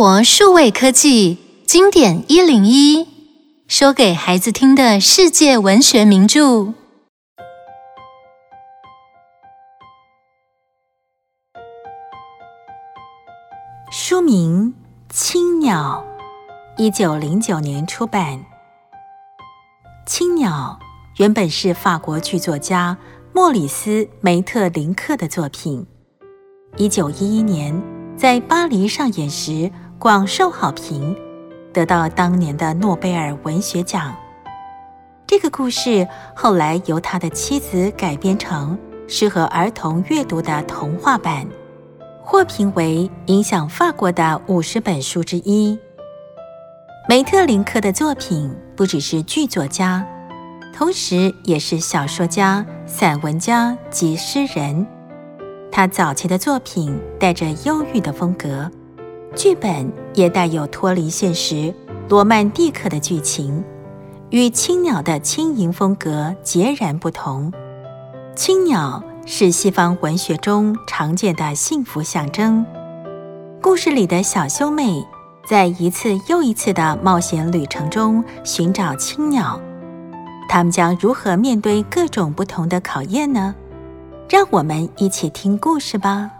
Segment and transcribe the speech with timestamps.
[0.00, 1.36] 活数位科技
[1.66, 3.06] 经典一零一，
[3.68, 6.72] 说给孩子听的世界文学名著。
[13.92, 14.72] 书名
[15.14, 16.02] 《青鸟》，
[16.82, 18.38] 一九零九年出版。
[20.06, 20.78] 《青鸟》
[21.18, 22.96] 原本是法国剧作家
[23.34, 25.86] 莫里斯·梅特林克的作品，
[26.78, 27.78] 一九一一年。
[28.16, 31.14] 在巴黎上演时广受好评，
[31.74, 34.16] 得到当年的诺贝尔文学奖。
[35.26, 41.46] 这个故事后来由他的妻子改编成适合儿童阅读的童话版，
[42.22, 45.78] 获评为影响法国的五十本书之一。
[47.06, 50.02] 梅特林克的作品不只是剧作家，
[50.74, 54.86] 同时也是小说家、散文家及诗人。
[55.70, 58.70] 他早期的作品带着忧郁的风格，
[59.36, 61.72] 剧本也带有脱离现实、
[62.08, 63.62] 罗曼蒂克的剧情，
[64.30, 67.52] 与青鸟的轻盈风格截然不同。
[68.34, 72.64] 青鸟是西方文学中常见的幸福象征。
[73.62, 75.06] 故事里的小兄妹
[75.46, 79.60] 在一次又一次的冒险旅程中寻找青鸟，
[80.48, 83.54] 他们将如何面对各种不同的考验呢？
[84.28, 86.30] 让我们一起听故事吧。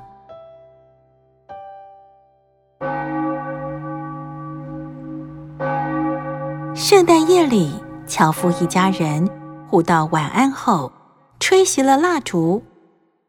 [6.83, 7.71] 圣诞夜里，
[8.07, 9.29] 樵夫一家人
[9.69, 10.91] 互道晚安后，
[11.39, 12.65] 吹熄了蜡烛，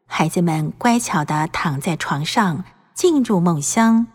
[0.06, 2.64] 孩子们乖巧地躺在床上，
[2.94, 4.06] 进入梦乡。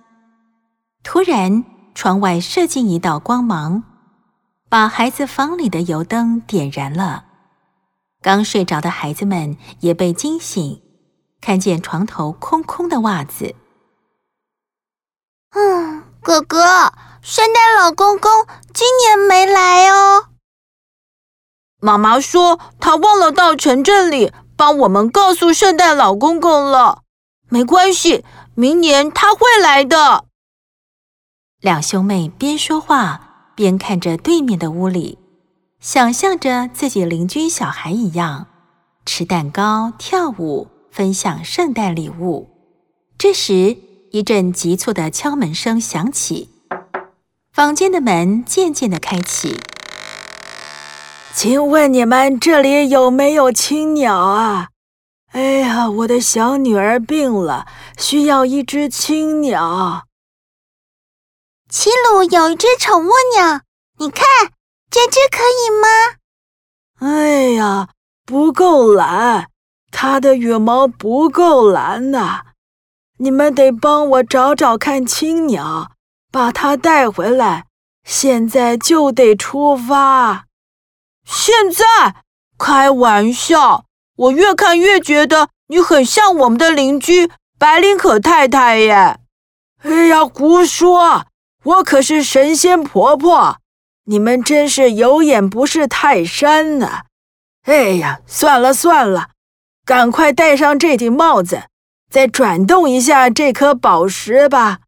[1.03, 3.83] 突然，窗外射进一道光芒，
[4.69, 7.25] 把孩子房里的油灯点燃了。
[8.23, 10.81] 刚睡着的孩子们也被惊醒，
[11.39, 13.53] 看见床头空空的袜子。
[15.51, 16.91] 嗯，哥哥，
[17.21, 20.27] 圣诞老公公今年没来哦。
[21.79, 27.03] 妈妈说他忘了到城镇里帮我们告诉圣诞老公公了。
[27.49, 28.25] 没关系，
[28.55, 30.25] 明年他会来的。
[31.61, 35.19] 两兄妹边说话边看着对面的屋里。
[35.79, 38.47] 想象着自己邻居小孩一样
[39.05, 42.49] 吃蛋糕、跳舞、分享圣诞礼物。
[43.17, 43.77] 这时，
[44.11, 46.49] 一阵急促的敲门声响起，
[47.57, 49.59] 房间的门渐渐的开启。
[51.33, 54.67] 请问你们这里有没有青鸟啊？
[55.31, 57.65] 哎呀，我的小女儿病了，
[57.97, 60.03] 需要一只青鸟。
[61.67, 63.61] 齐鲁有一只宠物鸟，
[63.97, 64.23] 你看。
[64.91, 67.07] 这只可以吗？
[67.09, 67.89] 哎呀，
[68.23, 69.47] 不够蓝，
[69.91, 72.41] 它的羽毛不够蓝呐！
[73.17, 75.89] 你们得帮我找找看青鸟，
[76.37, 77.65] 把它带回来。
[78.05, 80.45] 现在就得出发。
[81.25, 82.17] 现在？
[82.59, 83.85] 开玩笑！
[84.17, 89.17] 我越看越觉得你很像我们的邻居白琳可太太耶。
[89.81, 91.25] 哎呀，胡说！
[91.63, 93.57] 我可是神仙婆婆。
[94.05, 97.01] 你们真是有眼不识泰山呢！
[97.63, 99.29] 哎呀，算了算了，
[99.83, 101.63] 赶快戴上这顶帽子，
[102.11, 104.81] 再转动一下这颗宝石吧。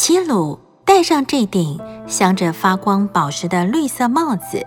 [0.00, 1.76] 齐鲁戴上这顶
[2.06, 4.64] 镶着发光宝石的绿色帽子，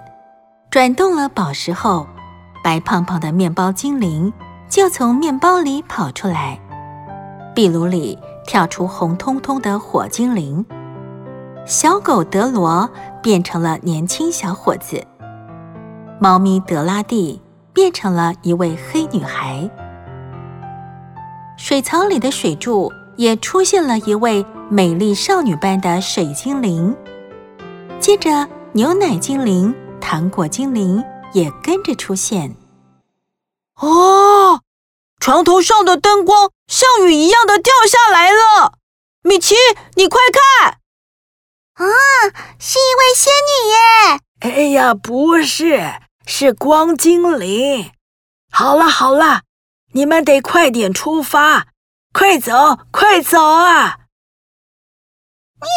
[0.70, 2.06] 转动了宝石后，
[2.62, 4.34] 白胖胖的面包精灵
[4.68, 6.60] 就从面包里跑出来，
[7.56, 10.66] 壁炉里跳出红彤彤的火精灵。
[11.66, 12.90] 小狗德罗
[13.24, 15.02] 变成了年轻小伙子，
[16.20, 17.42] 猫咪德拉蒂
[17.72, 19.72] 变成了一位黑女孩，
[21.58, 26.96] 水槽里的水柱也出现了一位美丽少女般的水精灵。
[28.00, 31.04] 接着，牛奶精灵、糖果精灵
[31.34, 32.56] 也跟着出现。
[33.76, 34.62] 哦，
[35.20, 38.74] 床头上的灯光像雨一样的掉下来了！
[39.24, 39.56] 米奇，
[39.96, 40.80] 你快看！
[41.74, 41.88] 啊，
[42.60, 44.20] 是一位仙女耶！
[44.40, 45.94] 哎呀，不是，
[46.26, 47.92] 是光精灵。
[48.52, 49.42] 好了好了，
[49.94, 51.68] 你们得快点出发，
[52.14, 52.52] 快走
[52.92, 54.00] 快走啊！
[55.62, 55.68] 喵，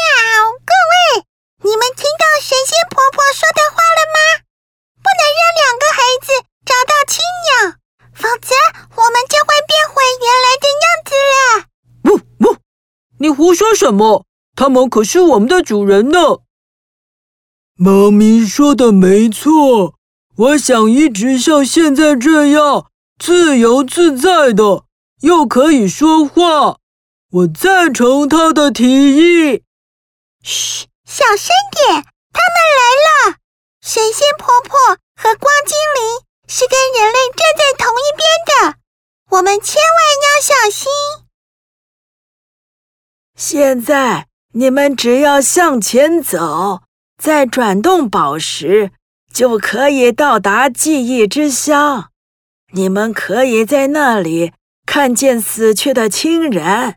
[0.67, 1.25] 各位，
[1.63, 4.43] 你们听到神仙婆婆说的话了吗？
[5.01, 6.27] 不能让两个孩子
[6.65, 7.79] 找到青鸟，
[8.13, 8.55] 否则
[8.97, 11.39] 我们就会变回原来的样子了。
[12.11, 12.57] 呜呜，
[13.19, 14.27] 你胡说什么？
[14.57, 16.19] 他们可是我们的主人呢。
[17.77, 19.95] 猫咪说的没错，
[20.37, 24.84] 我想一直像现在这样自由自在的，
[25.25, 26.79] 又可以说话。
[27.31, 29.63] 我赞成他的提议。
[30.43, 32.83] 嘘，小声点，他们来
[33.31, 33.39] 了。
[33.83, 34.79] 神仙婆婆
[35.17, 38.79] 和光精灵是跟人类站在同一边的，
[39.31, 39.89] 我们千万
[40.23, 40.93] 要小心。
[43.37, 46.83] 现在你们只要向前走，
[47.17, 48.93] 再转动宝石，
[49.33, 52.11] 就可以到达记忆之乡。
[52.73, 54.53] 你们可以在那里
[54.87, 56.97] 看见死去的亲人，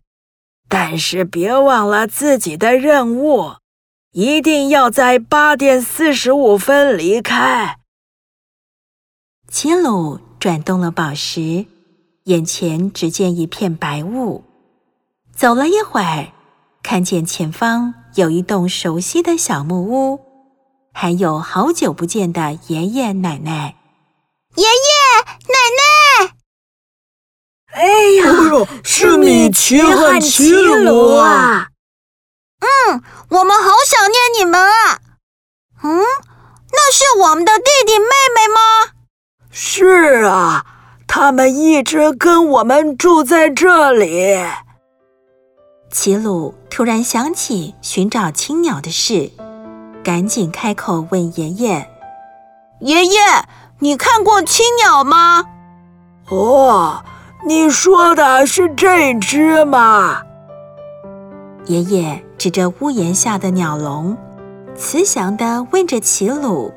[0.69, 3.55] 但是别忘了自己的任务，
[4.11, 7.79] 一定要在八点四十五分离开。
[9.49, 11.65] 齐鲁转动了宝石，
[12.25, 14.43] 眼前只见一片白雾。
[15.33, 16.33] 走了一会儿，
[16.83, 20.19] 看见前方有一栋熟悉的小木屋，
[20.93, 23.75] 还有好久不见的爷爷奶奶。
[24.55, 26.36] 爷爷奶奶，
[27.77, 31.68] 哎呀，是米奇和奇鲁啊！
[32.59, 34.97] 嗯，我们好想念你们啊！
[35.83, 36.01] 嗯，
[36.71, 38.94] 那是我们的弟弟妹妹吗？
[39.51, 40.65] 是啊，
[41.07, 44.44] 他们一直跟我们住在这里。
[45.91, 49.31] 齐鲁突然想起寻找青鸟的事，
[50.03, 51.88] 赶紧开口问爷爷
[52.81, 53.19] ：“爷爷。”
[53.80, 55.45] 你看过青鸟吗？
[56.30, 57.03] 哦，
[57.47, 60.21] 你说的是这只吗？
[61.67, 64.17] 爷爷指着屋檐下的鸟笼，
[64.75, 66.73] 慈祥地问着齐鲁：“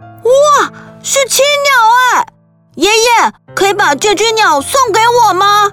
[0.00, 2.26] 哇，是青鸟哎！
[2.76, 5.70] 爷爷可以把这只鸟送给我吗？”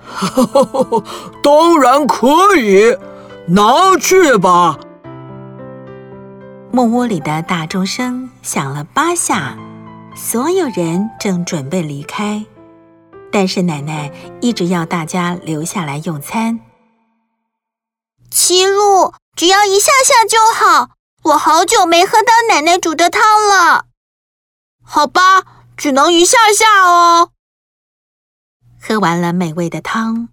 [0.00, 1.04] 哈哈哈，
[1.42, 2.96] 当然可以，
[3.48, 4.78] 拿去吧。
[6.70, 9.58] 木屋里的大钟声响了八下，
[10.16, 12.44] 所有人正准备离开，
[13.32, 16.60] 但是奶奶一直要大家留下来用餐。
[18.30, 20.90] 齐鲁，只要一下下就好，
[21.24, 23.86] 我好久没喝到奶奶煮的汤了。
[24.84, 25.42] 好吧，
[25.76, 27.30] 只能一下下哦。
[28.80, 30.28] 喝完了美味的汤，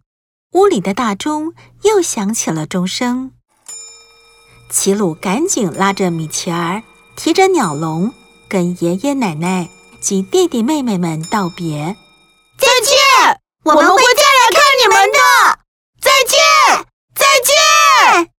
[0.53, 1.53] 屋里的大钟
[1.83, 3.31] 又响起了钟声。
[4.69, 6.83] 齐鲁赶紧拉着米奇儿，
[7.15, 8.13] 提着鸟笼，
[8.51, 9.69] 跟爷爷奶奶
[10.01, 11.95] 及弟弟妹妹们道别。
[12.59, 15.19] 再见，我们会再来看你们的。
[16.01, 16.37] 再见，
[17.15, 18.33] 再见。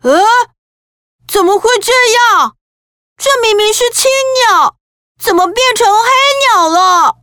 [0.00, 0.24] 呃，
[1.28, 1.92] 怎么会这
[2.38, 2.56] 样？
[3.18, 4.10] 这明明是青
[4.48, 4.78] 鸟，
[5.22, 6.08] 怎么变成黑
[6.56, 7.16] 鸟了？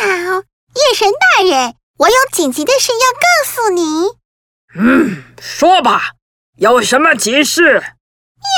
[0.00, 0.42] 喵，
[0.74, 4.16] 夜神大人，我有紧急的事要告诉你。
[4.74, 6.14] 嗯，说吧，
[6.56, 7.94] 有什么急事？
[8.40, 8.52] 喵，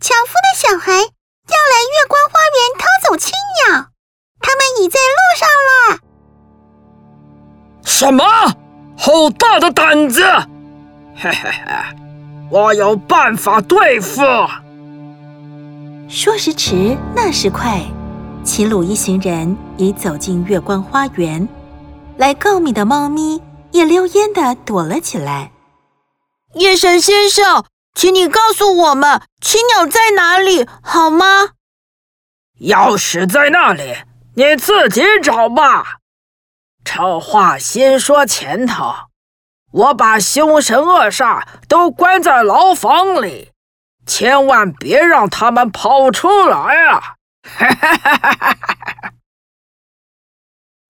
[0.00, 3.32] 樵夫的小孩要来月光花园偷走青
[3.66, 3.90] 鸟，
[4.40, 5.98] 他们已在路上了。
[7.84, 8.24] 什么？
[8.98, 10.22] 好大的胆子！
[11.16, 11.96] 嘿嘿嘿，
[12.50, 14.22] 我有办法对付。
[16.08, 17.80] 说时迟，那时快，
[18.44, 21.48] 齐鲁一行人已走进月光花园，
[22.16, 23.42] 来告密的猫咪。
[23.72, 25.50] 也溜烟的躲了起来。
[26.54, 27.64] 夜神先生，
[27.96, 31.54] 请你告诉我们青鸟在哪里，好吗？
[32.60, 33.96] 钥匙在那里，
[34.34, 35.96] 你自己找吧。
[36.84, 38.92] 丑话先说前头，
[39.72, 43.52] 我把凶神恶煞都关在牢房里，
[44.04, 47.16] 千万别让他们跑出来啊！
[47.44, 49.12] 哈哈哈哈哈哈！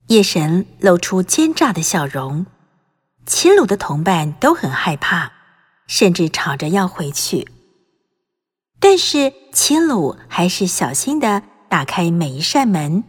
[0.09, 2.47] 夜神露出奸诈的笑容。
[3.25, 5.33] 齐鲁的同伴都很害怕，
[5.87, 7.49] 甚至吵着要回去。
[8.79, 13.05] 但是齐鲁还是小心地打开每一扇门。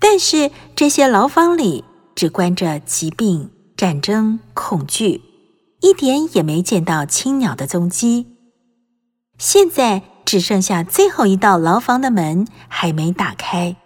[0.00, 5.22] 但是这些牢房里只关着疾病、战争、恐惧，
[5.80, 8.26] 一点也没见到青鸟的踪迹。
[9.38, 13.76] 现在只剩下最后一道牢房的门还没打开。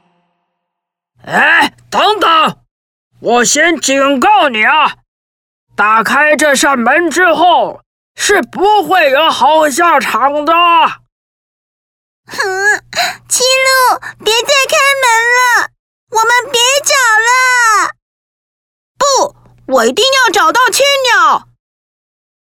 [1.23, 2.59] 哎，等等！
[3.21, 4.99] 我先警告你啊！
[5.75, 7.81] 打开这扇门之后，
[8.21, 10.53] 是不会有好下场的。
[12.27, 12.37] 哼，
[13.29, 15.07] 七路，别再开门
[15.39, 15.71] 了，
[16.11, 16.93] 我们别找
[17.29, 17.31] 了。
[18.99, 19.05] 不，
[19.73, 21.49] 我一定要找到青鸟。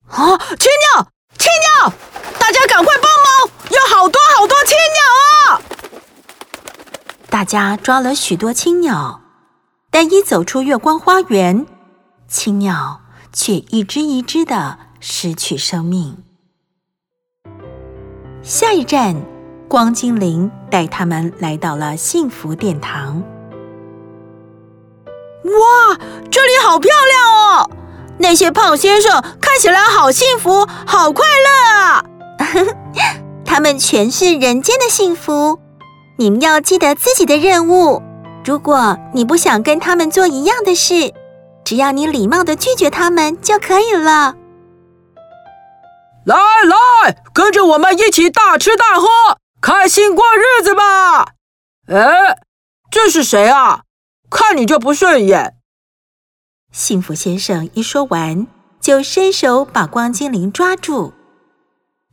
[0.09, 1.07] 啊，青鸟，
[1.39, 1.93] 青鸟，
[2.37, 5.61] 大家赶快帮忙，有好多好多青鸟啊！
[7.29, 9.21] 大家抓了许多青鸟，
[9.89, 11.65] 但一走出月光花园，
[12.27, 12.99] 青鸟。
[13.35, 16.23] 却一只一只的失去生命。
[18.41, 19.17] 下一站，
[19.67, 23.21] 光精灵带他们来到了幸福殿堂。
[25.43, 25.99] 哇，
[26.31, 27.69] 这里好漂亮哦！
[28.19, 32.05] 那些胖先生看起来好幸福、好快乐啊！
[33.43, 35.59] 他们全是人间的幸福。
[36.17, 38.01] 你们要记得自己的任务。
[38.45, 41.13] 如果你不想跟他们做一样的事，
[41.65, 44.35] 只要你礼貌的拒绝他们就可以了。
[46.25, 49.07] 来来，跟着我们一起大吃大喝，
[49.59, 51.33] 开心过日子吧！
[51.87, 52.37] 哎，
[52.89, 53.81] 这是谁啊？
[54.29, 55.57] 看你就不顺眼。
[56.71, 58.47] 幸福先生一说完，
[58.79, 61.13] 就伸手把光精灵抓住。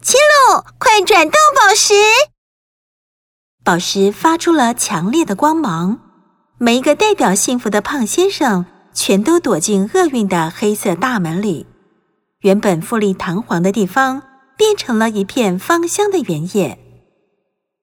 [0.02, 1.94] 七路，快转动宝石！
[3.62, 6.00] 宝石发出了强烈的光芒，
[6.58, 11.66] 每一个代表幸福的胖先生全都躲进厄运的黑色大门里。
[12.40, 14.22] 原本富丽堂皇的地方，
[14.56, 16.78] 变成了一片芳香的原野。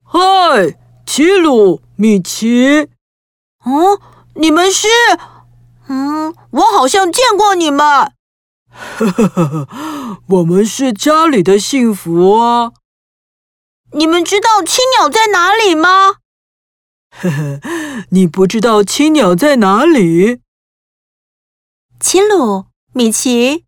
[0.04, 2.90] 嗨，奇鲁、米奇，
[3.64, 4.02] 哦。
[4.34, 4.88] 你们是？
[5.88, 7.80] 嗯，我好像见过你们。
[8.70, 9.68] 呵呵呵，
[10.28, 12.72] 我们是家里的幸福啊。
[13.94, 16.18] 你们知道青鸟在哪里吗？
[17.10, 17.60] 呵呵，
[18.12, 20.42] 你不知道青鸟在哪里？
[22.00, 23.67] 奇鲁、米奇，啊，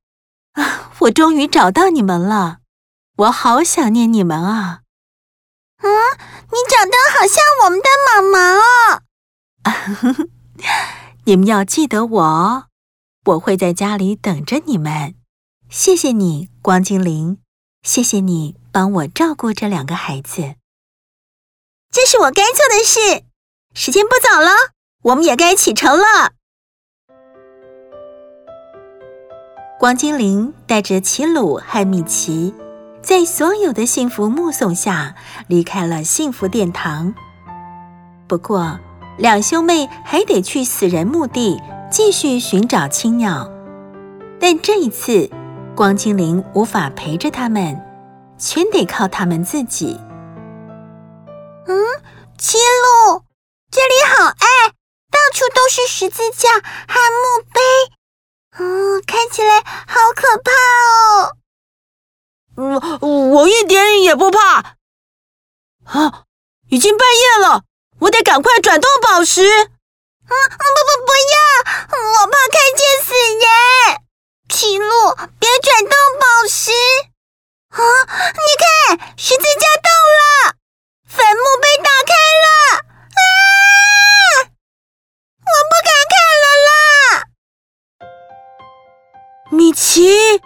[0.99, 2.59] 我终于找到你们了，
[3.17, 4.81] 我好想念你们啊！
[5.81, 5.89] 嗯，
[6.51, 10.29] 你长得好像我们的妈妈哦。
[11.25, 12.67] 你们要记得我，
[13.25, 15.15] 我会在家里等着你们。
[15.69, 17.37] 谢谢你，光精灵，
[17.83, 20.55] 谢谢你帮我照顾这两个孩子。
[21.91, 23.23] 这是我该做的事。
[23.73, 24.51] 时间不早了，
[25.03, 26.33] 我们也该启程了。
[29.79, 32.53] 光精灵带着奇鲁和米奇，
[33.01, 35.15] 在所有的幸福目送下
[35.47, 37.13] 离开了幸福殿堂。
[38.27, 38.77] 不过，
[39.17, 41.57] 两兄妹还得去死人墓地
[41.89, 43.49] 继续寻找青鸟，
[44.37, 45.29] 但这一次，
[45.77, 47.81] 光精灵无法陪着他们，
[48.37, 49.97] 全得靠他们自己。
[51.67, 51.77] 嗯，
[52.37, 53.23] 奇鲁，
[53.71, 54.71] 这里好暗，
[55.09, 57.61] 到处都是十字架和墓碑，
[58.57, 60.51] 嗯，看起来好可怕
[60.95, 61.37] 哦。
[62.55, 64.75] 我，我一点也不怕。
[65.85, 66.23] 啊，
[66.69, 67.63] 已经半夜了。
[67.99, 69.43] 我得赶快转动宝石！
[69.43, 69.67] 嗯，
[70.29, 71.37] 不不不要，
[71.97, 73.49] 我怕看见死人。
[74.47, 74.87] 奇鲁，
[75.39, 76.71] 别转动宝石！
[77.69, 77.81] 啊，
[78.33, 79.89] 你看，十字架动
[80.19, 80.55] 了，
[81.07, 82.13] 坟墓被打开
[89.79, 90.37] 奇，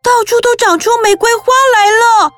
[0.00, 1.42] 到处都长出玫瑰花
[1.74, 2.30] 来了。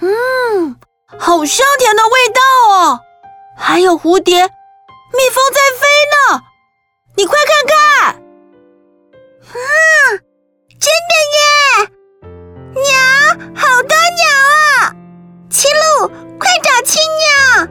[0.00, 0.76] 嗯。
[1.20, 2.40] 好香甜的味道
[2.74, 3.00] 哦！
[3.56, 6.42] 还有蝴蝶、蜜蜂在飞呢，
[7.16, 7.76] 你快看看！
[9.46, 9.56] 啊，
[10.80, 11.46] 真的耶！
[12.74, 12.90] 鸟，
[13.54, 14.26] 好多鸟
[14.82, 14.92] 啊！
[15.48, 15.68] 奇
[16.00, 16.08] 鲁，
[16.40, 17.68] 快找青鸟！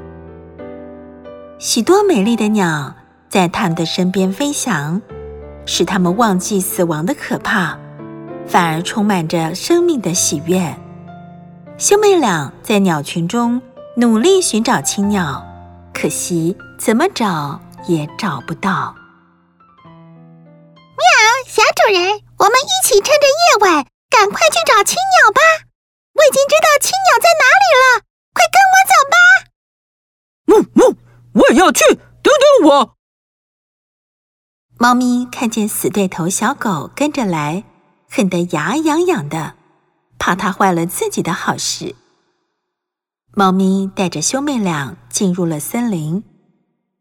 [1.59, 2.95] 许多美丽的鸟
[3.29, 5.01] 在它们的身边飞翔，
[5.65, 7.77] 使他们忘记死亡的可怕，
[8.47, 10.75] 反而充满着生命的喜悦。
[11.77, 13.61] 兄妹俩在鸟群中
[13.97, 15.45] 努力寻找青鸟，
[15.93, 18.95] 可惜怎么找也找不到。
[19.83, 21.03] 喵，
[21.47, 25.41] 小主人，我们一起趁着夜晚，赶快去找青鸟吧！
[26.13, 27.85] 我已经知道青鸟在哪里了，
[28.33, 29.15] 快跟我走吧！
[30.47, 30.95] 嗯嗯，
[31.33, 31.83] 我也要去，
[32.23, 32.31] 等
[32.61, 32.94] 等我。
[34.77, 37.63] 猫咪看见死对头小狗跟着来，
[38.09, 39.55] 恨得牙痒痒的。
[40.19, 41.95] 怕它坏了自己的好事，
[43.33, 46.23] 猫咪带着兄妹俩进入了森林，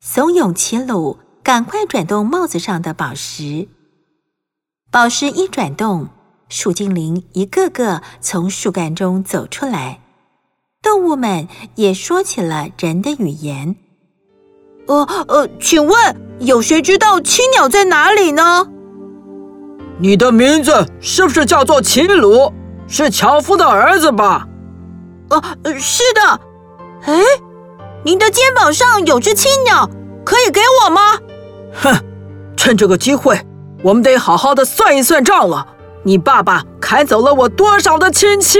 [0.00, 3.68] 怂恿奇鲁赶快转动帽子上的宝石。
[4.90, 6.08] 宝石一转动，
[6.48, 10.00] 树精灵一个个从树干中走出来，
[10.80, 13.74] 动物们也说起了人的语言。
[14.86, 15.96] 呃呃，请问
[16.40, 18.66] 有谁知道青鸟在哪里呢？
[19.98, 22.52] 你的名字是不是叫做秦鲁？
[22.86, 24.46] 是樵夫的儿子吧？
[25.30, 26.40] 哦、呃，是的。
[27.06, 27.22] 哎，
[28.02, 29.88] 您的肩膀上有只青鸟，
[30.24, 31.00] 可以给我吗？
[31.72, 31.94] 哼，
[32.56, 33.40] 趁这个机会，
[33.82, 35.66] 我们得好好的算一算账了。
[36.02, 38.58] 你爸爸砍走了我多少的亲戚？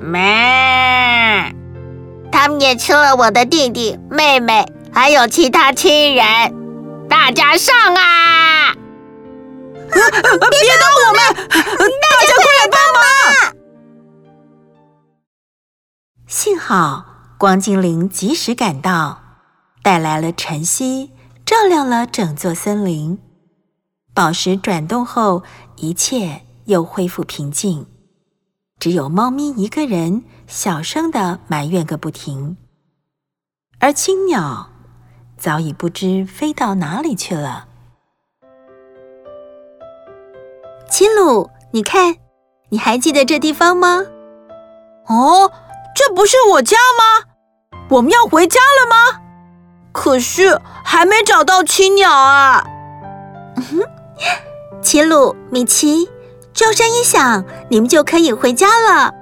[0.00, 1.54] 咩！
[2.32, 6.24] 他们也吃了我的弟弟、妹妹，还有其他亲人。
[7.08, 8.74] 大家上啊！
[9.92, 11.18] 别打我们！
[11.48, 13.56] 大家快来帮忙！
[16.26, 17.04] 幸好
[17.36, 19.20] 光精灵及时赶到，
[19.82, 21.10] 带来了晨曦、
[21.44, 23.18] 照亮了整座森林。
[24.14, 25.42] 宝石转动后，
[25.76, 27.86] 一切又恢复平静。
[28.78, 32.56] 只有猫咪一个人小声的埋怨个不停，
[33.80, 34.69] 而青鸟
[35.40, 37.66] 早已不知飞到哪里去了。
[40.90, 42.16] 齐鲁，你看，
[42.68, 44.04] 你还记得这地方吗？
[45.06, 45.50] 哦，
[45.96, 47.30] 这不是我家吗？
[47.88, 49.20] 我们要回家了吗？
[49.92, 52.62] 可是还没找到青鸟啊！
[53.56, 56.10] 嗯哼，齐鲁、米奇，
[56.52, 59.14] 钟声一响，你们就可以回家了。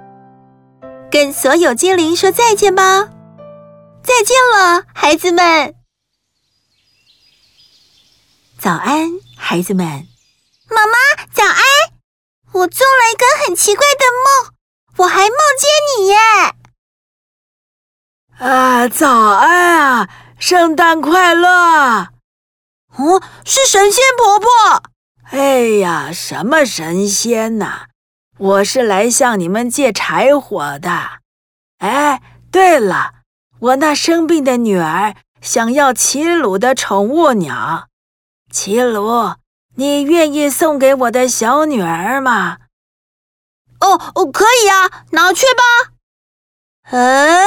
[1.10, 3.08] 跟所有精灵说再见吧！
[4.02, 5.77] 再见了，孩子们！
[8.60, 9.86] 早安，孩子们！
[10.68, 11.62] 妈妈，早安！
[12.50, 14.52] 我做了一个很奇怪的梦，
[14.96, 16.16] 我还梦见你耶！
[18.38, 20.08] 啊，早安啊！
[20.40, 22.08] 圣诞快乐！
[22.96, 24.48] 哦，是神仙婆婆。
[25.30, 27.86] 哎呀，什么神仙呐？
[28.38, 31.20] 我是来向你们借柴火的。
[31.78, 33.22] 哎，对了，
[33.60, 37.88] 我那生病的女儿想要齐鲁的宠物鸟。
[38.50, 39.34] 齐鲁，
[39.76, 42.58] 你愿意送给我的小女儿吗？
[43.80, 45.92] 哦哦，可以啊，拿去吧。
[46.90, 47.46] 哎，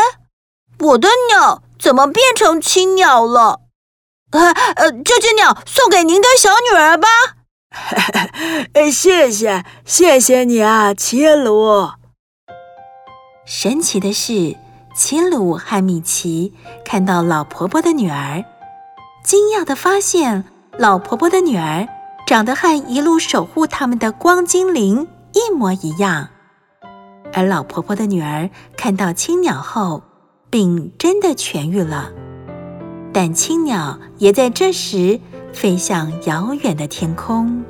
[0.79, 1.63] 我的鸟。
[1.81, 3.61] 怎么变成青鸟了？
[4.29, 7.07] 呃呃，这只鸟送给您的小女儿吧。
[8.93, 11.93] 谢谢，谢谢你啊，齐鲁。
[13.47, 14.57] 神奇的是，
[14.95, 16.53] 齐鲁和米奇
[16.85, 18.45] 看到老婆婆的女儿，
[19.23, 20.45] 惊讶的发现
[20.77, 21.87] 老婆婆的女儿
[22.25, 26.29] 长得和一路守护他们的光精灵一模一样。
[27.33, 30.01] 而老婆婆的女儿看到青鸟后，
[30.49, 32.09] 病真的痊愈了，
[33.13, 35.19] 但青鸟也在这时
[35.53, 37.63] 飞向遥远的天空。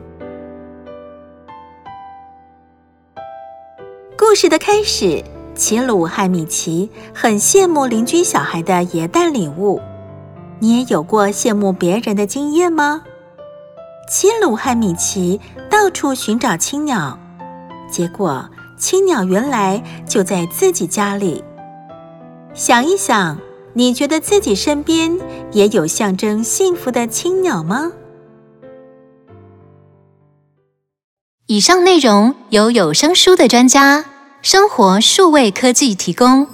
[4.17, 5.23] 故事的开始，
[5.55, 9.81] 齐鲁和米奇很羡慕邻居小孩的耶诞礼物。
[10.61, 13.01] 你也有过羡慕别人的经验吗？
[14.07, 17.17] 齐鲁和米奇到处寻找青鸟，
[17.91, 18.47] 结果
[18.77, 21.43] 青鸟原来就在自己家里。
[22.53, 23.39] 想一想，
[23.73, 25.17] 你觉得自己身边
[25.51, 27.91] 也有象征幸福的青鸟吗？
[31.47, 34.05] 以上内容由有声书的专家
[34.43, 36.45] 生活数位科技提供。